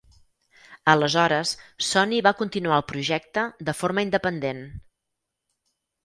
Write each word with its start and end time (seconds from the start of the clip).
Aleshores, 0.91 1.49
Sony 1.89 2.15
va 2.27 2.31
continuar 2.39 2.79
el 2.81 2.85
projecte 2.91 3.43
de 3.67 3.75
forma 3.83 4.05
independent. 4.07 4.63